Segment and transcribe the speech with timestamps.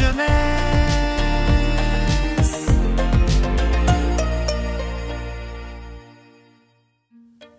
[0.00, 0.66] jeunesse.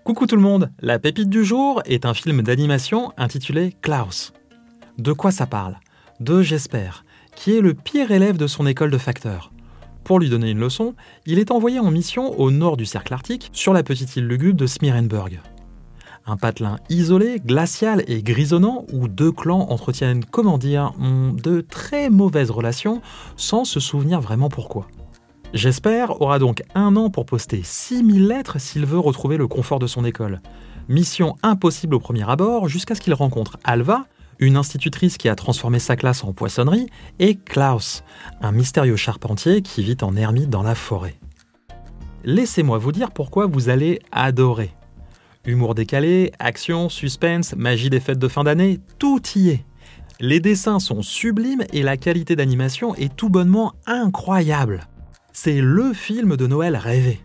[0.04, 4.34] Coucou tout le monde, La pépite du jour est un film d'animation intitulé Klaus.
[4.98, 5.78] De quoi ça parle?
[6.20, 6.90] De Jesper,
[7.36, 9.52] qui est le pire élève de son école de facteur.
[10.04, 10.96] Pour lui donner une leçon,
[11.26, 14.58] il est envoyé en mission au nord du cercle arctique, sur la petite île lugubre
[14.58, 15.42] de Smirenburg.
[16.30, 22.52] Un patelin isolé, glacial et grisonnant où deux clans entretiennent, comment dire, de très mauvaises
[22.52, 23.02] relations
[23.38, 24.88] sans se souvenir vraiment pourquoi.
[25.54, 29.88] J'espère aura donc un an pour poster 6000 lettres s'il veut retrouver le confort de
[29.88, 30.42] son école.
[30.90, 34.06] Mission impossible au premier abord jusqu'à ce qu'il rencontre Alva,
[34.40, 36.88] une institutrice qui a transformé sa classe en poissonnerie,
[37.20, 38.04] et Klaus,
[38.42, 41.16] un mystérieux charpentier qui vit en ermite dans la forêt.
[42.26, 44.74] Laissez-moi vous dire pourquoi vous allez adorer.
[45.48, 49.66] Humour décalé, action, suspense, magie des fêtes de fin d'année, tout y est.
[50.20, 54.82] Les dessins sont sublimes et la qualité d'animation est tout bonnement incroyable.
[55.32, 57.22] C'est le film de Noël rêvé.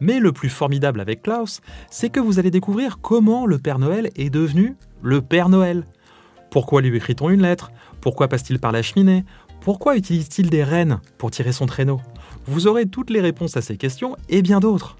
[0.00, 4.10] Mais le plus formidable avec Klaus, c'est que vous allez découvrir comment le Père Noël
[4.14, 5.86] est devenu le Père Noël.
[6.50, 7.70] Pourquoi lui écrit-on une lettre?
[8.02, 9.24] Pourquoi passe-t-il par la cheminée?
[9.62, 11.98] Pourquoi utilise-t-il des rennes pour tirer son traîneau?
[12.44, 14.98] Vous aurez toutes les réponses à ces questions et bien d'autres.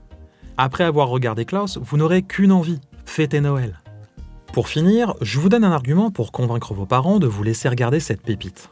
[0.56, 3.80] Après avoir regardé Klaus, vous n'aurez qu'une envie, fêter Noël.
[4.52, 7.98] Pour finir, je vous donne un argument pour convaincre vos parents de vous laisser regarder
[7.98, 8.70] cette pépite.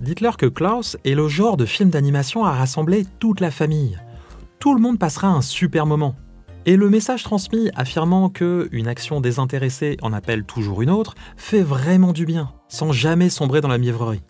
[0.00, 3.98] Dites-leur que Klaus est le genre de film d'animation à rassembler toute la famille.
[4.58, 6.14] Tout le monde passera un super moment.
[6.64, 11.62] Et le message transmis affirmant que une action désintéressée en appelle toujours une autre fait
[11.62, 14.22] vraiment du bien, sans jamais sombrer dans la mièvrerie.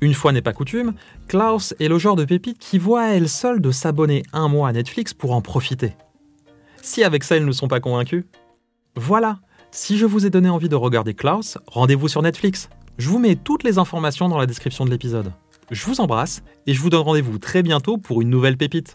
[0.00, 0.94] Une fois n'est pas coutume,
[1.28, 4.68] Klaus est le genre de pépite qui voit à elle seule de s'abonner un mois
[4.68, 5.94] à Netflix pour en profiter.
[6.86, 8.26] Si avec ça ils ne sont pas convaincus.
[8.94, 9.40] Voilà,
[9.72, 12.68] si je vous ai donné envie de regarder Klaus, rendez-vous sur Netflix.
[12.96, 15.32] Je vous mets toutes les informations dans la description de l'épisode.
[15.72, 18.94] Je vous embrasse et je vous donne rendez-vous très bientôt pour une nouvelle pépite.